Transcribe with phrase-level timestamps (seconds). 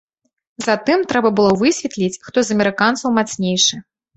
[0.67, 3.75] Затым трэба было высветліць, хто з амерыканцаў мацнейшы.